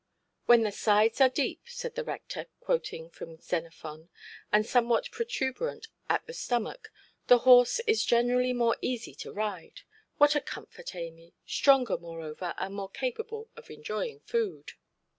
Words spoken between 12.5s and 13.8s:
and more capable of